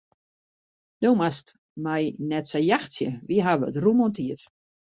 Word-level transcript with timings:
Do 1.05 1.11
moatst 1.19 1.53
my 1.87 1.99
net 2.31 2.45
sa 2.51 2.59
jachtsje, 2.69 3.09
we 3.27 3.35
hawwe 3.45 3.65
it 3.71 3.81
rûm 3.83 3.99
oan 4.03 4.13
tiid. 4.17 4.41